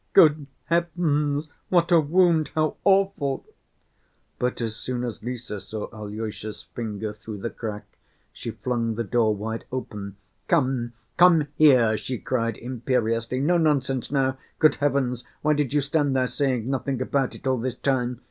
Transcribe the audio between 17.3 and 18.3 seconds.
it all this time?